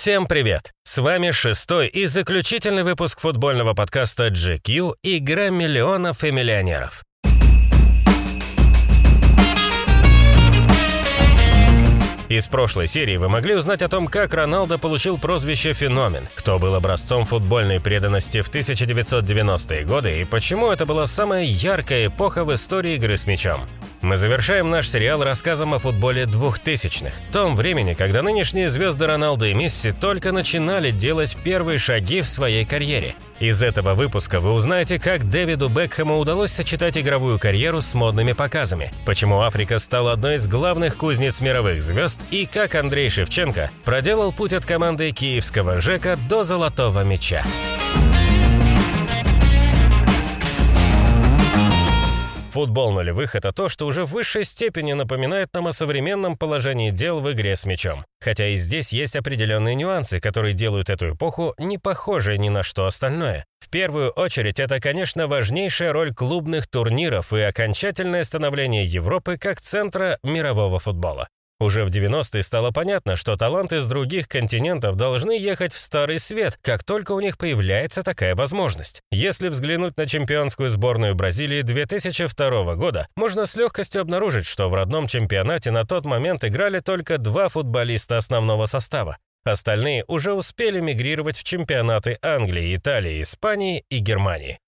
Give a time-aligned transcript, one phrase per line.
[0.00, 0.72] Всем привет!
[0.82, 7.04] С вами шестой и заключительный выпуск футбольного подкаста GQ «Игра миллионов и миллионеров».
[12.30, 16.76] Из прошлой серии вы могли узнать о том, как Роналдо получил прозвище «Феномен», кто был
[16.76, 22.94] образцом футбольной преданности в 1990-е годы и почему это была самая яркая эпоха в истории
[22.94, 23.62] игры с мячом.
[24.00, 29.54] Мы завершаем наш сериал рассказом о футболе двухтысячных, том времени, когда нынешние звезды Роналдо и
[29.54, 33.16] Месси только начинали делать первые шаги в своей карьере.
[33.40, 38.92] Из этого выпуска вы узнаете, как Дэвиду Бекхэму удалось сочетать игровую карьеру с модными показами,
[39.06, 44.52] почему Африка стала одной из главных кузнец мировых звезд и как Андрей Шевченко проделал путь
[44.52, 47.42] от команды киевского ЖЭКа до золотого мяча.
[52.50, 57.20] Футбол нулевых– это то, что уже в высшей степени напоминает нам о современном положении дел
[57.20, 58.04] в игре с мячом.
[58.20, 62.86] Хотя и здесь есть определенные нюансы, которые делают эту эпоху не похожей ни на что
[62.86, 63.44] остальное.
[63.60, 70.18] В первую очередь, это, конечно, важнейшая роль клубных турниров и окончательное становление Европы как центра
[70.24, 71.28] мирового футбола.
[71.60, 76.58] Уже в 90-е стало понятно, что таланты с других континентов должны ехать в Старый Свет,
[76.62, 79.02] как только у них появляется такая возможность.
[79.10, 85.06] Если взглянуть на чемпионскую сборную Бразилии 2002 года, можно с легкостью обнаружить, что в родном
[85.06, 89.18] чемпионате на тот момент играли только два футболиста основного состава.
[89.44, 94.58] Остальные уже успели мигрировать в чемпионаты Англии, Италии, Испании и Германии.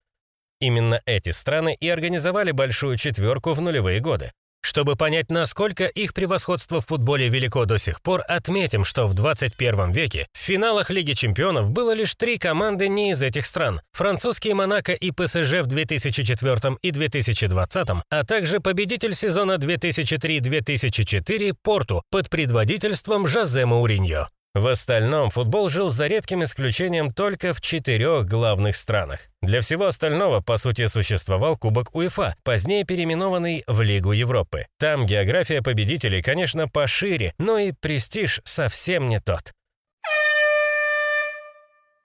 [0.61, 4.33] Именно эти страны и организовали большую четверку в нулевые годы.
[4.62, 9.91] Чтобы понять, насколько их превосходство в футболе велико до сих пор, отметим, что в 21
[9.91, 13.80] веке в финалах Лиги чемпионов было лишь три команды не из этих стран.
[13.92, 22.30] Французские «Монако» и «ПСЖ» в 2004 и 2020, а также победитель сезона 2003-2004 «Порту» под
[22.30, 24.28] предводительством Жозе Мауриньо.
[24.55, 29.20] В остальном футбол жил за редким исключением только в четырех главных странах.
[29.41, 34.67] Для всего остального, по сути, существовал Кубок УЕФА, позднее переименованный в Лигу Европы.
[34.79, 39.52] Там география победителей, конечно, пошире, но и престиж совсем не тот.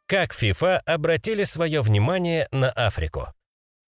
[0.06, 3.34] Как ФИФА обратили свое внимание на Африку?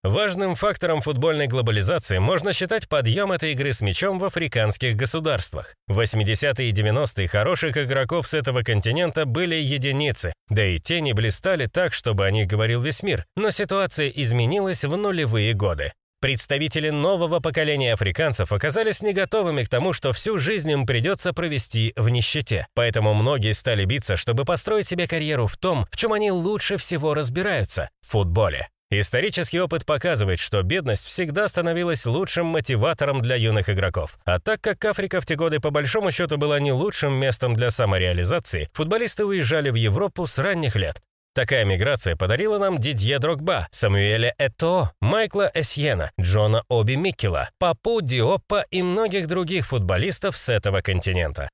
[0.03, 5.75] Важным фактором футбольной глобализации можно считать подъем этой игры с мячом в африканских государствах.
[5.87, 11.11] В 80-е и 90-е хороших игроков с этого континента были единицы, да и те не
[11.11, 15.91] блистали так, чтобы о них говорил весь мир, но ситуация изменилась в нулевые годы.
[16.21, 21.91] Представители нового поколения африканцев оказались не готовыми к тому, что всю жизнь им придется провести
[21.97, 22.67] в нищете.
[22.73, 27.13] Поэтому многие стали биться, чтобы построить себе карьеру в том, в чем они лучше всего
[27.13, 28.69] разбираются– в футболе.
[28.91, 34.17] Исторический опыт показывает, что бедность всегда становилась лучшим мотиватором для юных игроков.
[34.25, 37.69] А так как Африка в те годы по большому счету была не лучшим местом для
[37.69, 41.01] самореализации, футболисты уезжали в Европу с ранних лет.
[41.35, 48.65] Такая миграция подарила нам Дидье Дрогба, Самуэля Это, Майкла Эсьена, Джона Оби Миккела, Папу Диоппа
[48.71, 51.49] и многих других футболистов с этого континента.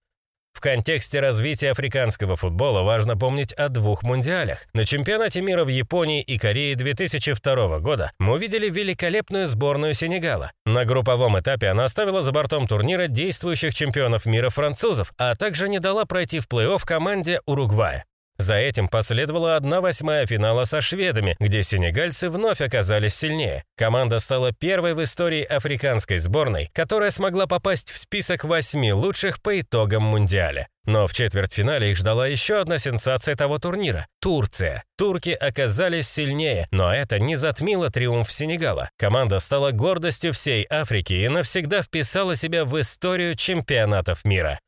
[0.55, 4.67] В контексте развития африканского футбола важно помнить о двух мундиалях.
[4.73, 10.53] На чемпионате мира в Японии и Корее 2002 года мы увидели великолепную сборную Сенегала.
[10.65, 15.79] На групповом этапе она оставила за бортом турнира действующих чемпионов мира французов, а также не
[15.79, 18.05] дала пройти в плей-офф команде Уругвая.
[18.37, 23.63] За этим последовала 1-8 финала со шведами, где сенегальцы вновь оказались сильнее.
[23.77, 29.59] Команда стала первой в истории африканской сборной, которая смогла попасть в список восьми лучших по
[29.59, 30.67] итогам Мундиаля.
[30.85, 34.83] Но в четвертьфинале их ждала еще одна сенсация того турнира– Турция.
[34.97, 38.89] Турки оказались сильнее, но это не затмило триумф Сенегала.
[38.97, 44.59] Команда стала гордостью всей Африки и навсегда вписала себя в историю чемпионатов мира.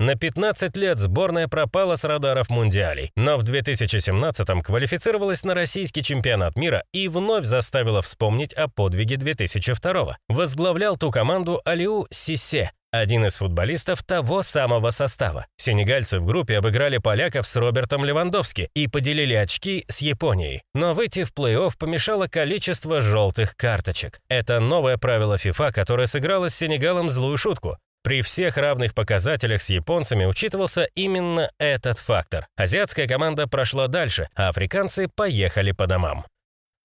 [0.00, 6.56] На 15 лет сборная пропала с радаров мундиалей, но в 2017-м квалифицировалась на российский чемпионат
[6.56, 10.16] мира и вновь заставила вспомнить о подвиге 2002-го.
[10.28, 15.46] Возглавлял ту команду Алиу Сисе, один из футболистов того самого состава.
[15.56, 20.62] Сенегальцы в группе обыграли поляков с Робертом Левандовски и поделили очки с Японией.
[20.74, 24.20] Но выйти в плей-офф помешало количество желтых карточек.
[24.28, 27.78] Это новое правило ФИФА, которое сыграло с Сенегалом злую шутку.
[28.04, 32.46] При всех равных показателях с японцами учитывался именно этот фактор.
[32.54, 36.26] Азиатская команда прошла дальше, а африканцы поехали по домам.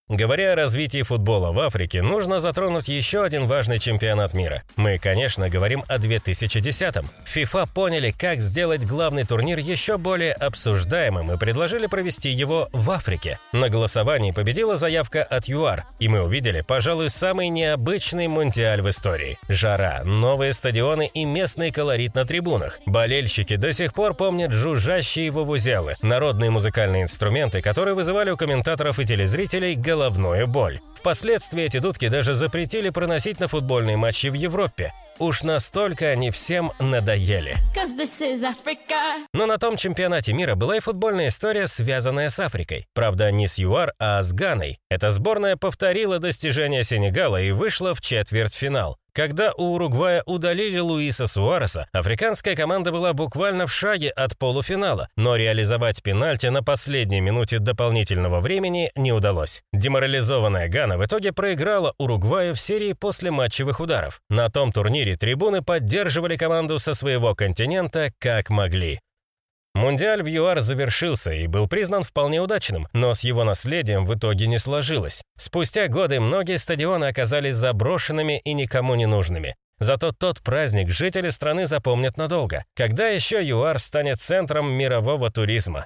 [0.09, 4.63] Говоря о развитии футбола в Африке, нужно затронуть еще один важный чемпионат мира.
[4.75, 7.07] Мы, конечно, говорим о 2010-м.
[7.25, 13.37] ФИФА поняли, как сделать главный турнир еще более обсуждаемым и предложили провести его в Африке.
[13.51, 19.37] На голосовании победила заявка от ЮАР, и мы увидели, пожалуй, самый необычный мундиаль в истории.
[19.47, 22.79] Жара, новые стадионы и местный колорит на трибунах.
[22.87, 29.05] Болельщики до сих пор помнят жужжащие вовузелы, народные музыкальные инструменты, которые вызывали у комментаторов и
[29.05, 30.79] телезрителей головную боль.
[30.95, 34.93] Впоследствии эти дудки даже запретили проносить на футбольные матчи в Европе.
[35.17, 37.57] Уж настолько они всем надоели.
[39.33, 42.87] Но на том чемпионате мира была и футбольная история, связанная с Африкой.
[42.93, 44.77] Правда, не с ЮАР, а с Ганой.
[44.89, 48.97] Эта сборная повторила достижения Сенегала и вышла в четвертьфинал.
[49.19, 55.35] Когда у Уругвая удалили Луиса Суареса, африканская команда была буквально в шаге от полуфинала, но
[55.35, 59.61] реализовать пенальти на последней минуте дополнительного времени не удалось.
[59.73, 64.21] Деморализованная Гана в итоге проиграла Уругваю в серии после матчевых ударов.
[64.29, 69.01] На том турнире трибуны поддерживали команду со своего континента как могли.
[69.79, 74.45] Мундиаль в ЮАР завершился и был признан вполне удачным, но с его наследием в итоге
[74.45, 75.21] не сложилось.
[75.37, 79.55] Спустя годы многие стадионы оказались заброшенными и никому не нужными.
[79.79, 85.85] Зато тот праздник жители страны запомнят надолго, когда еще ЮАР станет центром мирового туризма.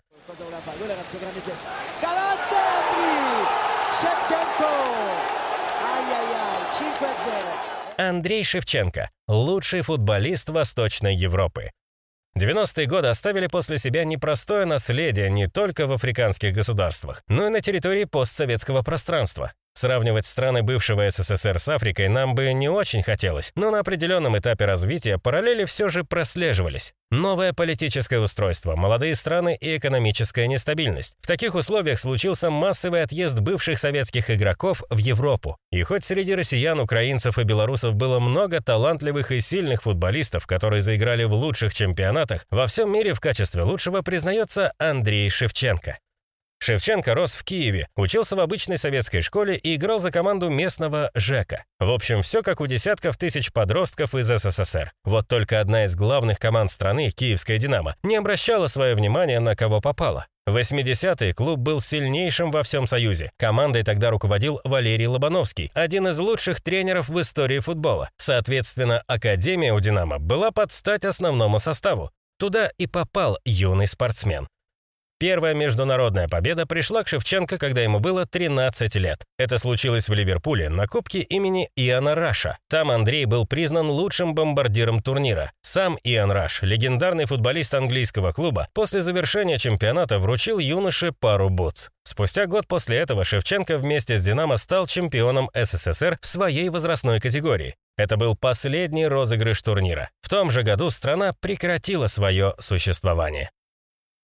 [7.99, 11.69] Андрей Шевченко– лучший футболист Восточной Европы.
[12.38, 17.62] 90-е годы оставили после себя непростое наследие не только в африканских государствах, но и на
[17.62, 19.53] территории постсоветского пространства.
[19.75, 24.65] Сравнивать страны бывшего СССР с Африкой нам бы не очень хотелось, но на определенном этапе
[24.65, 26.93] развития параллели все же прослеживались.
[27.09, 31.15] Новое политическое устройство, молодые страны и экономическая нестабильность.
[31.21, 35.57] В таких условиях случился массовый отъезд бывших советских игроков в Европу.
[35.71, 41.23] И хоть среди россиян, украинцев и белорусов было много талантливых и сильных футболистов, которые заиграли
[41.23, 45.97] в лучших чемпионатах, во всем мире в качестве лучшего признается Андрей Шевченко.
[46.63, 51.65] Шевченко рос в Киеве, учился в обычной советской школе и играл за команду местного ЖЭКа.
[51.77, 54.94] В общем, все как у десятков тысяч подростков из СССР.
[55.04, 59.81] Вот только одна из главных команд страны, Киевская «Динамо», не обращала свое внимание на кого
[59.81, 60.25] попало.
[60.45, 63.31] В 80-е клуб был сильнейшим во всем Союзе.
[63.38, 68.10] Командой тогда руководил Валерий Лобановский, один из лучших тренеров в истории футбола.
[68.15, 72.10] Соответственно, Академия у «Динамо» была под стать основному составу.
[72.39, 74.48] Туда и попал юный спортсмен.
[75.23, 79.23] Первая международная победа пришла к Шевченко, когда ему было 13 лет.
[79.37, 82.57] Это случилось в Ливерпуле на Кубке имени Иоанна Раша.
[82.69, 85.53] Там Андрей был признан лучшим бомбардиром турнира.
[85.61, 91.87] Сам Иоанн Раш, легендарный футболист английского клуба, после завершения чемпионата вручил юноше пару бутс.
[92.03, 97.77] Спустя год после этого Шевченко вместе с «Динамо» стал чемпионом СССР в своей возрастной категории.
[97.95, 100.09] Это был последний розыгрыш турнира.
[100.21, 103.51] В том же году страна прекратила свое существование.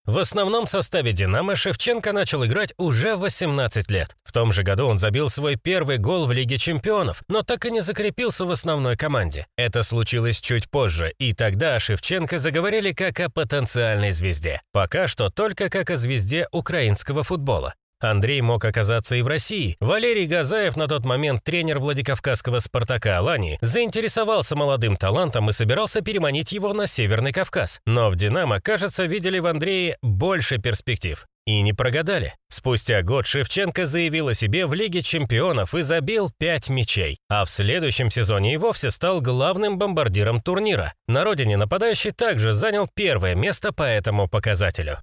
[0.06, 4.16] В основном составе «Динамо» Шевченко начал играть уже в 18 лет.
[4.24, 7.72] В том же году он забил свой первый гол в Лиге чемпионов, но так и
[7.72, 9.46] не закрепился в основной команде.
[9.56, 14.62] Это случилось чуть позже, и тогда о Шевченко заговорили как о потенциальной звезде.
[14.72, 17.76] Пока что только как о звезде украинского футбола.
[18.00, 19.76] Андрей мог оказаться и в России.
[19.80, 26.52] Валерий Газаев, на тот момент тренер Владикавказского «Спартака» Алании, заинтересовался молодым талантом и собирался переманить
[26.52, 27.82] его на Северный Кавказ.
[27.86, 31.26] Но в «Динамо», кажется, видели в Андрее больше перспектив.
[31.50, 32.36] И не прогадали.
[32.50, 37.18] Спустя год Шевченко заявил о себе в Лиге чемпионов и забил пять мячей.
[37.28, 40.94] А в следующем сезоне и вовсе стал главным бомбардиром турнира.
[41.08, 45.00] На родине нападающий также занял первое место по этому показателю.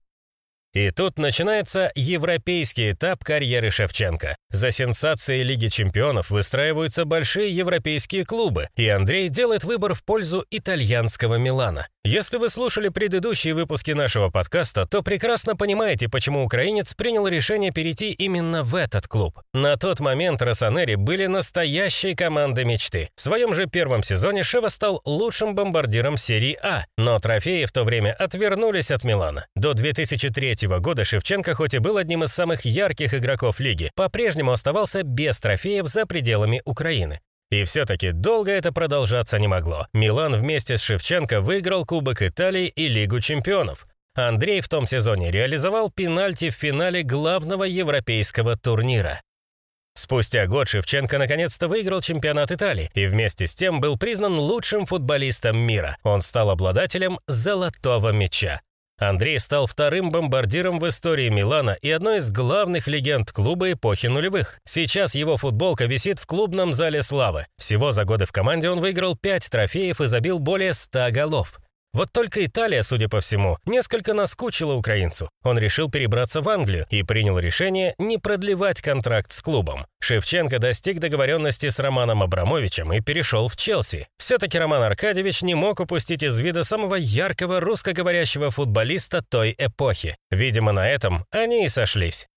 [0.73, 4.37] И тут начинается европейский этап карьеры Шевченко.
[4.51, 11.37] За сенсацией Лиги чемпионов выстраиваются большие европейские клубы, и Андрей делает выбор в пользу итальянского
[11.37, 11.89] Милана.
[12.07, 18.13] Если вы слушали предыдущие выпуски нашего подкаста, то прекрасно понимаете, почему украинец принял решение перейти
[18.13, 19.41] именно в этот клуб.
[19.53, 23.11] На тот момент Росонери были настоящей командой мечты.
[23.17, 27.83] В своем же первом сезоне Шева стал лучшим бомбардиром серии А, но трофеи в то
[27.83, 29.49] время отвернулись от Милана.
[29.57, 35.03] До 2003 года Шевченко, хоть и был одним из самых ярких игроков лиги, по-прежнему оставался
[35.03, 37.19] без трофеев за пределами Украины.
[37.51, 39.87] И все-таки долго это продолжаться не могло.
[39.93, 43.87] Милан вместе с Шевченко выиграл Кубок Италии и Лигу чемпионов.
[44.15, 49.21] Андрей в том сезоне реализовал пенальти в финале главного европейского турнира.
[49.95, 55.57] Спустя год Шевченко наконец-то выиграл чемпионат Италии и вместе с тем был признан лучшим футболистом
[55.57, 55.97] мира.
[56.03, 58.61] Он стал обладателем «золотого мяча».
[58.99, 64.59] Андрей стал вторым бомбардиром в истории Милана и одной из главных легенд клуба эпохи нулевых.
[64.65, 67.47] Сейчас его футболка висит в клубном зале славы.
[67.59, 71.61] Всего за годы в команде он выиграл 5 трофеев и забил более 100 голов.
[71.93, 75.31] Вот только Италия, судя по всему, несколько наскучила украинцу.
[75.43, 79.87] Он решил перебраться в Англию и принял решение не продлевать контракт с клубом.
[80.01, 84.09] Шевченко достиг договоренности с Романом Абрамовичем и перешел в Челси.
[84.19, 90.17] Все-таки Роман Аркадьевич не мог упустить из вида самого яркого русскоговорящего футболиста той эпохи.
[90.31, 92.29] Видимо, на этом они и сошлись.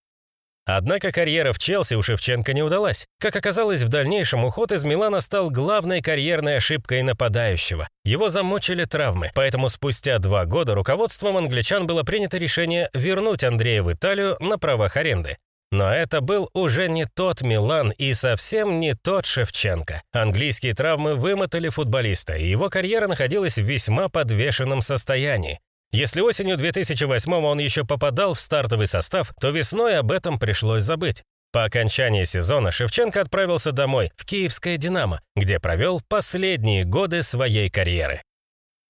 [0.77, 3.07] Однако карьера в Челси у Шевченко не удалась.
[3.19, 7.88] Как оказалось, в дальнейшем уход из Милана стал главной карьерной ошибкой нападающего.
[8.05, 13.91] Его замучили травмы, поэтому спустя два года руководством англичан было принято решение вернуть Андрея в
[13.91, 15.38] Италию на правах аренды.
[15.71, 20.01] Но это был уже не тот Милан и совсем не тот Шевченко.
[20.11, 25.59] Английские травмы вымотали футболиста, и его карьера находилась в весьма подвешенном состоянии.
[25.91, 31.24] Если осенью 2008 он еще попадал в стартовый состав, то весной об этом пришлось забыть.
[31.51, 38.22] По окончании сезона Шевченко отправился домой, в Киевское «Динамо», где провел последние годы своей карьеры.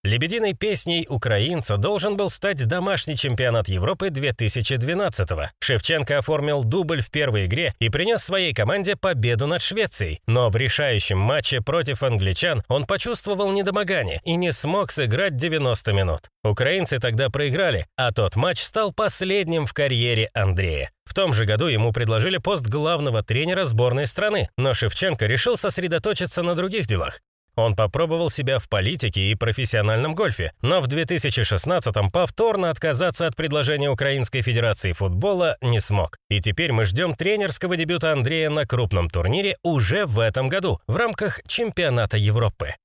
[0.05, 5.49] Лебединой песней украинца должен был стать домашний чемпионат Европы 2012-го.
[5.59, 10.21] Шевченко оформил дубль в первой игре и принес своей команде победу над Швецией.
[10.25, 16.29] Но в решающем матче против англичан он почувствовал недомогание и не смог сыграть 90 минут.
[16.45, 20.91] Украинцы тогда проиграли, а тот матч стал последним в карьере Андрея.
[21.03, 26.43] В том же году ему предложили пост главного тренера сборной страны, но Шевченко решил сосредоточиться
[26.43, 27.19] на других делах.
[27.59, 33.89] Он попробовал себя в политике и профессиональном гольфе, но в 2016-м повторно отказаться от предложения
[33.89, 36.15] Украинской Федерации футбола не смог.
[36.29, 40.95] И теперь мы ждем тренерского дебюта Андрея на крупном турнире уже в этом году в
[40.95, 42.75] рамках чемпионата Европы.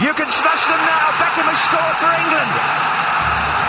[0.00, 1.06] You can smash them now.
[1.22, 2.50] Beckham has scored for England.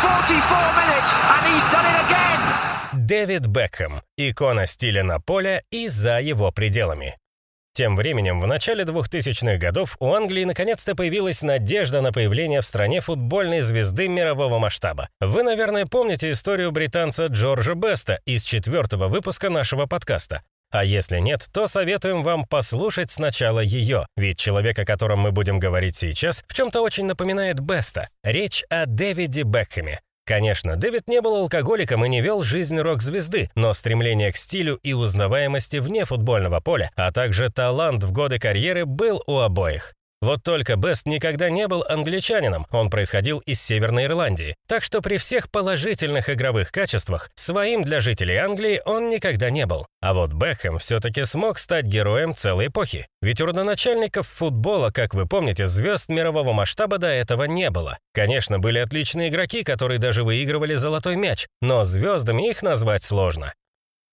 [0.02, 2.65] 44 minutes and he's done it again.
[2.96, 7.18] Дэвид Бекхэм, икона стиля на поле и за его пределами.
[7.74, 13.02] Тем временем, в начале 2000-х годов у Англии наконец-то появилась надежда на появление в стране
[13.02, 15.10] футбольной звезды мирового масштаба.
[15.20, 20.44] Вы, наверное, помните историю британца Джорджа Беста из четвертого выпуска нашего подкаста.
[20.72, 25.60] А если нет, то советуем вам послушать сначала ее, ведь человек, о котором мы будем
[25.60, 28.10] говорить сейчас, в чем-то очень напоминает Беста.
[28.24, 33.74] Речь о Дэвиде Бекхэме, Конечно, Дэвид не был алкоголиком и не вел жизнь рок-звезды, но
[33.76, 39.24] стремление к стилю и узнаваемости вне футбольного поля, а также талант в годы карьеры был
[39.28, 39.94] у обоих.
[40.26, 44.56] Вот только Бест никогда не был англичанином, он происходил из Северной Ирландии.
[44.68, 49.86] Так что при всех положительных игровых качествах, своим для жителей Англии он никогда не был.
[50.02, 53.08] А вот Бекхэм все-таки смог стать героем целой эпохи.
[53.22, 58.00] Ведь у родоначальников футбола, как вы помните, звезд мирового масштаба до этого не было.
[58.12, 63.54] Конечно, были отличные игроки, которые даже выигрывали золотой мяч, но звездами их назвать сложно.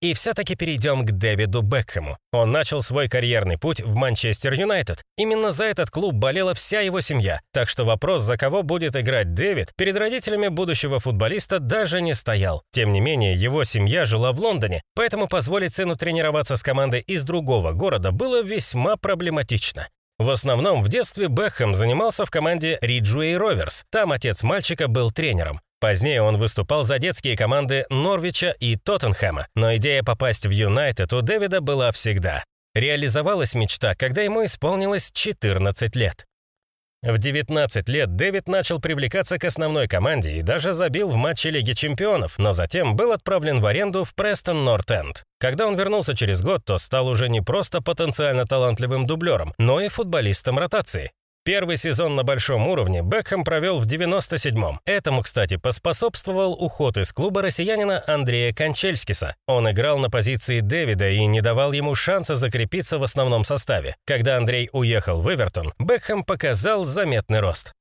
[0.02, 2.18] И все-таки перейдем к Дэвиду Бекхэму.
[2.32, 5.04] Он начал свой карьерный путь в Манчестер Юнайтед.
[5.16, 9.32] Именно за этот клуб болела вся его семья, так что вопрос, за кого будет играть
[9.32, 12.64] Дэвид, перед родителями будущего футболиста даже не стоял.
[12.73, 17.23] Тем не менее, его семья жила в Лондоне, поэтому позволить сыну тренироваться с командой из
[17.23, 19.87] другого города было весьма проблематично.
[20.18, 23.85] В основном в детстве Бекхэм занимался в команде Риджуэй Роверс.
[23.90, 25.61] Там отец мальчика был тренером.
[25.83, 31.23] Позднее он выступал за детские команды Норвича и Тоттенхэма, но идея попасть в Юнайтед у
[31.23, 32.45] Дэвида была всегда.
[32.73, 36.25] Реализовалась мечта, когда ему исполнилось 14 лет.
[37.03, 41.73] В 19 лет Дэвид начал привлекаться к основной команде и даже забил в матче Лиги
[41.73, 45.25] чемпионов, но затем был отправлен в аренду в Престон Норт-Энд.
[45.41, 49.89] Когда он вернулся через год, то стал уже не просто потенциально талантливым дублером, но и
[49.89, 51.11] футболистом ротации.
[51.45, 54.79] Первый сезон на большом уровне Бекхэм провел в 97-м.
[54.85, 59.35] Этому, кстати, поспособствовал уход из клуба россиянина Андрея Кончельскиса.
[59.49, 63.97] Он играл на позиции Дэвида и не давал ему шанса закрепиться в основном составе.
[64.07, 67.73] Когда Андрей уехал в Эвертон, Бекхэм показал заметный рост.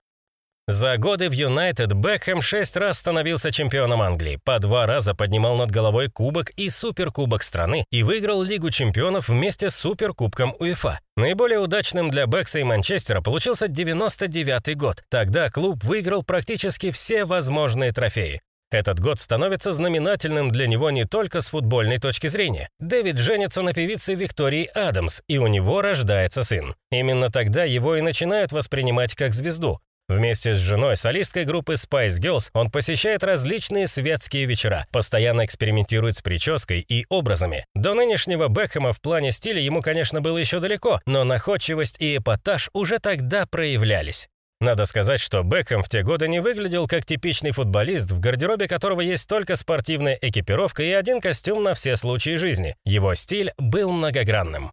[0.68, 5.72] За годы в Юнайтед Бекхэм шесть раз становился чемпионом Англии, по два раза поднимал над
[5.72, 11.00] головой кубок и суперкубок страны и выиграл Лигу чемпионов вместе с суперкубком УЕФА.
[11.18, 15.03] Наиболее удачным для Бекса и Манчестера получился 99 год.
[15.10, 18.41] Тогда клуб выиграл практически все возможные трофеи.
[18.72, 22.70] Этот год становится знаменательным для него не только с футбольной точки зрения.
[22.80, 26.75] Дэвид женится на певице Виктории Адамс, и у него рождается сын.
[26.89, 29.80] Именно тогда его и начинают воспринимать как звезду.
[30.08, 36.22] Вместе с женой, солисткой группы Spice Girls, он посещает различные светские вечера, постоянно экспериментирует с
[36.22, 37.65] прической и образами.
[37.75, 42.70] До нынешнего Бекхэма в плане стиля ему, конечно, было еще далеко, но находчивость и эпатаж
[42.74, 44.27] уже тогда проявлялись.
[44.62, 49.01] Надо сказать, что Бекхэм в те годы не выглядел как типичный футболист, в гардеробе которого
[49.01, 52.75] есть только спортивная экипировка и один костюм на все случаи жизни.
[52.86, 54.72] Его стиль был многогранным.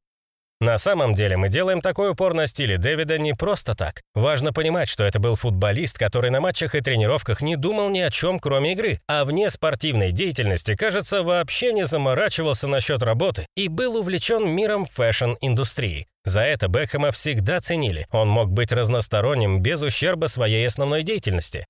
[0.61, 4.03] На самом деле мы делаем такой упор на стиле Дэвида не просто так.
[4.15, 8.11] Важно понимать, что это был футболист, который на матчах и тренировках не думал ни о
[8.11, 13.97] чем, кроме игры, а вне спортивной деятельности, кажется, вообще не заморачивался насчет работы и был
[13.99, 16.09] увлечен миром фэшн-индустрии.
[16.25, 18.09] За это Бекхэма всегда ценили.
[18.11, 21.67] Он мог быть разносторонним без ущерба своей основной деятельности.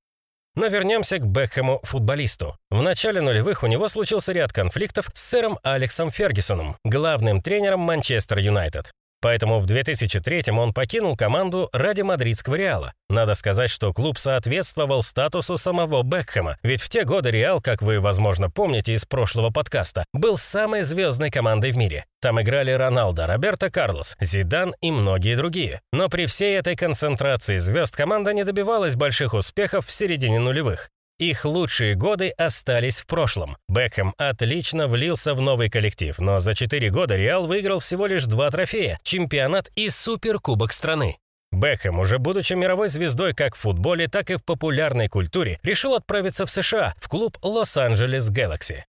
[0.58, 2.56] Но вернемся к Бекхэму футболисту.
[2.68, 8.38] В начале нулевых у него случился ряд конфликтов с сэром Алексом Фергюсоном, главным тренером Манчестер
[8.38, 8.90] Юнайтед.
[9.20, 12.92] Поэтому в 2003 он покинул команду ради мадридского Реала.
[13.08, 18.00] Надо сказать, что клуб соответствовал статусу самого Бекхэма, ведь в те годы Реал, как вы,
[18.00, 22.04] возможно, помните из прошлого подкаста, был самой звездной командой в мире.
[22.20, 25.80] Там играли Роналдо, Роберто Карлос, Зидан и многие другие.
[25.92, 30.90] Но при всей этой концентрации звезд команда не добивалась больших успехов в середине нулевых.
[31.18, 33.56] Их лучшие годы остались в прошлом.
[33.68, 38.50] Бекхэм отлично влился в новый коллектив, но за 4 года Реал выиграл всего лишь два
[38.50, 41.18] трофея– чемпионат и суперкубок страны.
[41.50, 46.46] Бекхэм, уже будучи мировой звездой как в футболе, так и в популярной культуре, решил отправиться
[46.46, 48.82] в США, в клуб Лос-Анджелес Galaxy.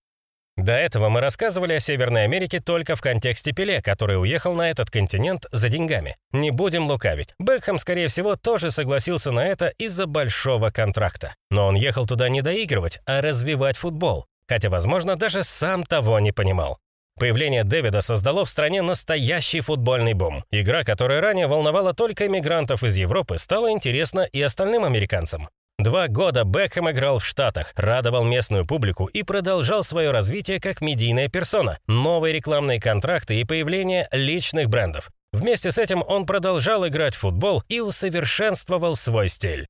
[0.59, 4.91] До этого мы рассказывали о Северной Америке только в контексте Пеле, который уехал на этот
[4.91, 6.17] континент за деньгами.
[6.33, 7.33] Не будем лукавить.
[7.39, 11.33] Бекхэм, скорее всего, тоже согласился на это из-за большого контракта.
[11.49, 14.25] Но он ехал туда не доигрывать, а развивать футбол.
[14.49, 16.77] Хотя, возможно, даже сам того не понимал.
[17.17, 20.43] Появление Дэвида создало в стране настоящий футбольный бум.
[20.51, 25.47] Игра, которая ранее волновала только иммигрантов из Европы, стала интересна и остальным американцам.
[25.79, 31.29] Два года Бекхэм играл в Штатах, радовал местную публику и продолжал свое развитие как медийная
[31.29, 35.09] персона, новые рекламные контракты и появление личных брендов.
[35.31, 39.67] Вместе с этим он продолжал играть в футбол и усовершенствовал свой стиль.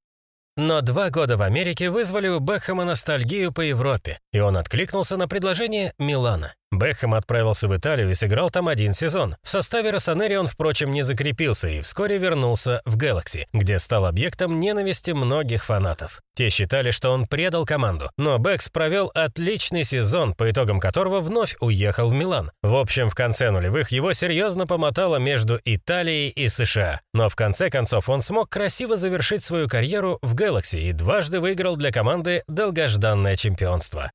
[0.58, 5.28] Но два года в Америке вызвали у Бекхэма ностальгию по Европе, и он откликнулся на
[5.28, 6.56] предложение Милана.
[6.72, 9.36] Бекхэм отправился в Италию и сыграл там один сезон.
[9.42, 14.60] В составе Росонери он, впрочем, не закрепился и вскоре вернулся в Galaxy, где стал объектом
[14.60, 16.22] ненависти многих фанатов.
[16.36, 21.56] Те считали, что он предал команду, но Бэкс провел отличный сезон, по итогам которого вновь
[21.60, 22.52] уехал в Милан.
[22.62, 27.02] В общем, в конце нулевых его серьезно помотало между Италией и США.
[27.14, 31.76] Но в конце концов он смог красиво завершить свою карьеру в Galaxy и дважды выиграл
[31.76, 34.12] для команды долгожданное чемпионство.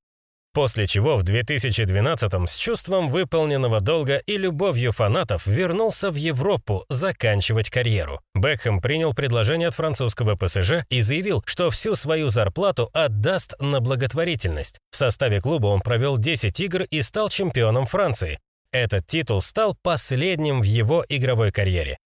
[0.54, 7.70] После чего в 2012-м с чувством выполненного долга и любовью фанатов вернулся в Европу заканчивать
[7.70, 8.20] карьеру.
[8.36, 14.78] Бекхэм принял предложение от французского ПСЖ и заявил, что всю свою зарплату отдаст на благотворительность.
[14.92, 18.38] В составе клуба он провел 10 игр и стал чемпионом Франции.
[18.70, 21.98] Этот титул стал последним в его игровой карьере.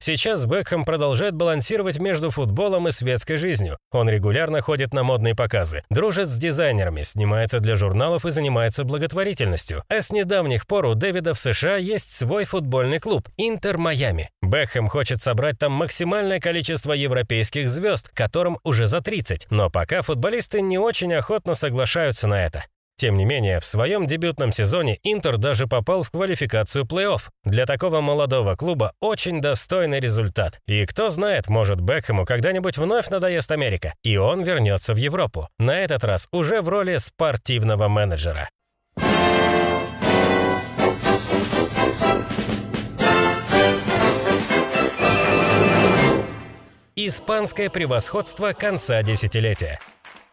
[0.00, 3.78] Сейчас Бекхэм продолжает балансировать между футболом и светской жизнью.
[3.90, 9.82] Он регулярно ходит на модные показы, дружит с дизайнерами, снимается для журналов и занимается благотворительностью.
[9.88, 14.30] А с недавних пор у Дэвида в США есть свой футбольный клуб «Интер Майами».
[14.40, 20.60] Бекхэм хочет собрать там максимальное количество европейских звезд, которым уже за 30, но пока футболисты
[20.60, 22.64] не очень охотно соглашаются на это.
[22.98, 27.20] Тем не менее, в своем дебютном сезоне Интер даже попал в квалификацию плей-офф.
[27.44, 30.58] Для такого молодого клуба очень достойный результат.
[30.66, 35.48] И кто знает, может Бекхэму когда-нибудь вновь надоест Америка, и он вернется в Европу.
[35.60, 38.50] На этот раз уже в роли спортивного менеджера.
[46.96, 49.78] Испанское превосходство конца десятилетия.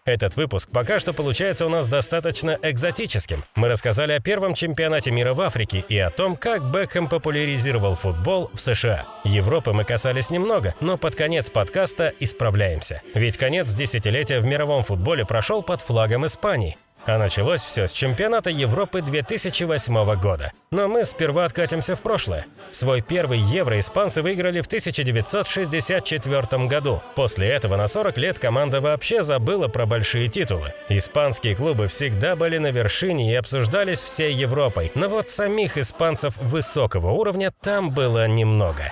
[0.06, 3.44] Этот выпуск пока что получается у нас достаточно экзотическим.
[3.56, 8.52] Мы рассказали о первом чемпионате мира в Африке и о том, как Бекхэм популяризировал футбол
[8.54, 9.08] в США.
[9.24, 13.02] Европы мы касались немного, но под конец подкаста исправляемся.
[13.16, 16.78] Ведь конец десятилетия в мировом футболе прошел под флагом Испании.
[17.06, 20.52] А началось все с чемпионата Европы 2008 года.
[20.72, 22.48] Но мы сперва откатимся в прошлое.
[22.72, 27.04] Свой первый Евро испанцы выиграли в 1964 году.
[27.14, 30.74] После этого на 40 лет команда вообще забыла про большие титулы.
[30.90, 37.12] Испанские клубы всегда были на вершине и обсуждались всей Европой, но вот самих испанцев высокого
[37.12, 38.92] уровня там было немного.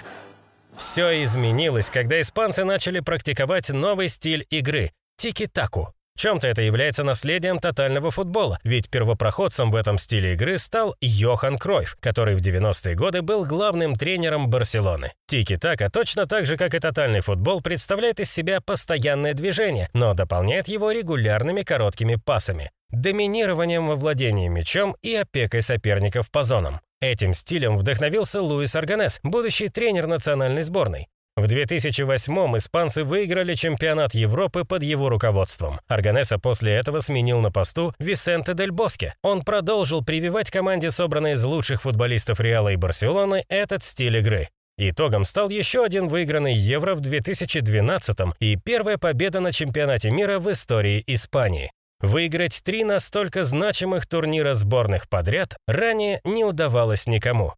[0.78, 5.94] Все изменилось, когда испанцы начали практиковать новый стиль игры– тики-таку.
[6.16, 11.58] В чем-то это является наследием тотального футбола, ведь первопроходцем в этом стиле игры стал Йохан
[11.58, 15.14] Кройф, который в 90-е годы был главным тренером Барселоны.
[15.28, 20.68] Тики-така точно так же, как и тотальный футбол, представляет из себя постоянное движение, но дополняет
[20.68, 26.80] его регулярными короткими пасами доминированием во владении мячом и опекой соперников по зонам.
[27.02, 31.08] Этим стилем вдохновился Луис Арганес, будущий тренер национальной сборной.
[31.36, 35.80] В 2008-м испанцы выиграли чемпионат Европы под его руководством.
[35.88, 39.16] Арганеса после этого сменил на посту Висенте Дель Боске.
[39.24, 44.50] Он продолжил прививать команде, собранной из лучших футболистов Реала и Барселоны, этот стиль игры.
[44.78, 50.52] Итогом стал еще один выигранный Евро в 2012 и первая победа на чемпионате мира в
[50.52, 51.72] истории Испании.
[52.00, 57.54] Выиграть три настолько значимых турнира сборных подряд ранее не удавалось никому.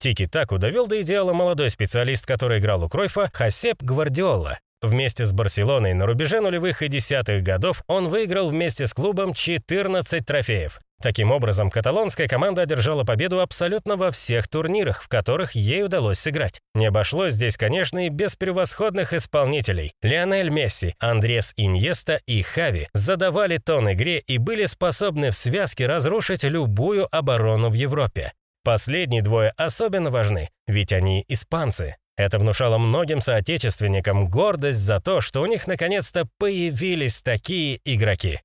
[0.00, 4.58] Тики-таку довел до идеала молодой специалист, который играл у Кройфа, Хасеп Гвардиола.
[4.80, 10.24] Вместе с Барселоной на рубеже нулевых и десятых годов он выиграл вместе с клубом 14
[10.24, 10.80] трофеев.
[11.02, 16.60] Таким образом, каталонская команда одержала победу абсолютно во всех турнирах, в которых ей удалось сыграть.
[16.74, 19.92] Не обошлось здесь, конечно, и без превосходных исполнителей.
[20.02, 26.44] Лионель Месси, Андрес Иньеста и Хави задавали тон игре и были способны в связке разрушить
[26.44, 28.32] любую оборону в Европе.
[28.62, 31.96] Последние двое особенно важны, ведь они испанцы.
[32.16, 38.40] Это внушало многим соотечественникам гордость за то, что у них наконец-то появились такие игроки.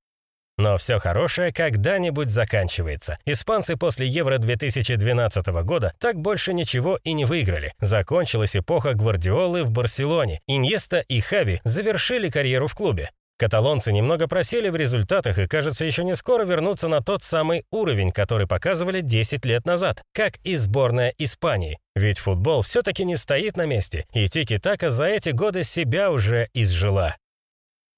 [0.58, 3.18] Но все хорошее когда-нибудь заканчивается.
[3.26, 7.74] Испанцы после Евро 2012 года так больше ничего и не выиграли.
[7.78, 10.40] Закончилась эпоха Гвардиолы в Барселоне.
[10.46, 13.10] Иньеста и Хави завершили карьеру в клубе.
[13.38, 18.10] Каталонцы немного просели в результатах и, кажется, еще не скоро вернутся на тот самый уровень,
[18.10, 21.78] который показывали 10 лет назад, как и сборная Испании.
[21.94, 27.16] Ведь футбол все-таки не стоит на месте, и Тики-Така за эти годы себя уже изжила.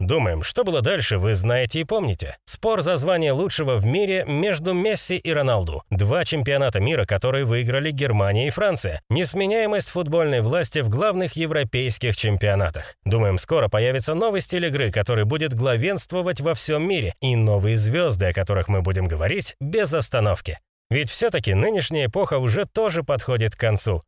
[0.00, 2.36] Думаем, что было дальше, вы знаете и помните.
[2.44, 5.82] Спор за звание лучшего в мире между Месси и Роналду.
[5.90, 9.02] Два чемпионата мира, которые выиграли Германия и Франция.
[9.10, 12.94] Несменяемость футбольной власти в главных европейских чемпионатах.
[13.04, 18.26] Думаем, скоро появится новый стиль игры, который будет главенствовать во всем мире, и новые звезды,
[18.26, 20.60] о которых мы будем говорить без остановки.
[20.90, 24.02] Ведь все-таки нынешняя эпоха уже тоже подходит к концу.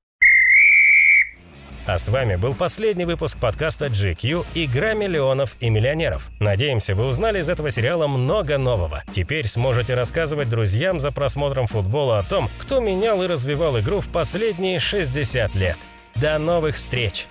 [1.87, 6.29] А с вами был последний выпуск подкаста GQ «Игра миллионов и миллионеров».
[6.39, 9.03] Надеемся, вы узнали из этого сериала много нового.
[9.13, 14.09] Теперь сможете рассказывать друзьям за просмотром футбола о том, кто менял и развивал игру в
[14.09, 15.79] последние 60 лет.
[16.17, 17.27] До новых встреч!